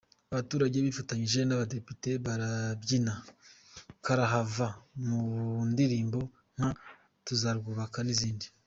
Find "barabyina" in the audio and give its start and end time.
2.25-3.13